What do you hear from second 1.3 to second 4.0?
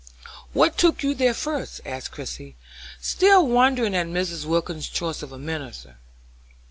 first?" asked Christie, still wondering